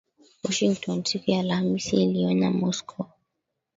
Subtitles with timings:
[0.43, 3.05] Washington siku ya Alhamis iliionya Moscow.